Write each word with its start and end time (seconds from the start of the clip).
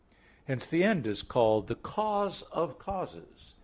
Hence 0.45 0.67
the 0.67 0.83
end 0.83 1.05
is 1.05 1.21
called 1.21 1.67
the 1.67 1.75
cause 1.75 2.41
of 2.51 2.79
causes. 2.79 3.53